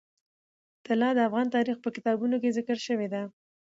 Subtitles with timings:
[0.85, 3.23] طلا د افغان تاریخ په کتابونو کې ذکر شوی دي.